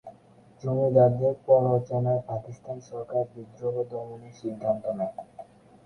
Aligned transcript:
জমিদারদের 0.63 1.33
প্ররোচনায় 1.45 2.21
পাকিস্তান 2.29 2.77
সরকার 2.89 3.23
বিদ্রোহ 3.33 3.75
দমনের 3.91 4.33
সিদ্ধান্ত 4.41 4.83
নেয়। 4.97 5.15